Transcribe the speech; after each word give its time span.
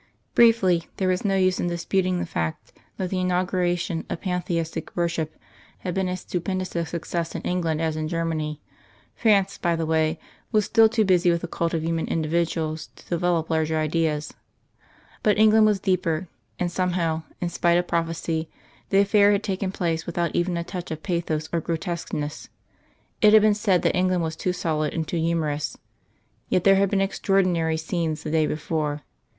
Briefly, 0.33 0.87
there 0.97 1.09
was 1.09 1.23
no 1.23 1.35
use 1.35 1.59
in 1.59 1.67
disputing 1.67 2.17
the 2.17 2.25
fact 2.25 2.73
that 2.97 3.11
the 3.11 3.19
inauguration 3.19 4.03
of 4.09 4.21
Pantheistic 4.21 4.95
worship 4.95 5.35
had 5.77 5.93
been 5.93 6.09
as 6.09 6.21
stupendous 6.21 6.75
a 6.75 6.87
success 6.87 7.35
in 7.35 7.43
England 7.43 7.79
as 7.83 7.95
in 7.95 8.07
Germany. 8.07 8.59
France, 9.15 9.59
by 9.59 9.75
the 9.75 9.85
way, 9.85 10.17
was 10.51 10.65
still 10.65 10.89
too 10.89 11.05
busy 11.05 11.29
with 11.29 11.41
the 11.41 11.47
cult 11.47 11.75
of 11.75 11.83
human 11.83 12.07
individuals, 12.07 12.89
to 12.95 13.07
develop 13.09 13.47
larger 13.51 13.77
ideas. 13.77 14.33
But 15.21 15.37
England 15.37 15.67
was 15.67 15.79
deeper; 15.79 16.27
and, 16.57 16.71
somehow, 16.71 17.21
in 17.39 17.49
spite 17.49 17.77
of 17.77 17.85
prophecy, 17.87 18.49
the 18.89 19.01
affair 19.01 19.31
had 19.31 19.43
taken 19.43 19.71
place 19.71 20.07
without 20.07 20.33
even 20.33 20.57
a 20.57 20.63
touch 20.63 20.89
of 20.89 21.03
bathos 21.03 21.47
or 21.53 21.61
grotesqueness. 21.61 22.49
It 23.21 23.33
had 23.33 23.43
been 23.43 23.53
said 23.53 23.83
that 23.83 23.95
England 23.95 24.23
was 24.23 24.35
too 24.35 24.51
solid 24.51 24.95
and 24.95 25.07
too 25.07 25.17
humorous. 25.19 25.77
Yet 26.49 26.63
there 26.63 26.77
had 26.77 26.89
been 26.89 27.01
extraordinary 27.01 27.77
scenes 27.77 28.23
the 28.23 28.31
day 28.31 28.47
before. 28.47 29.03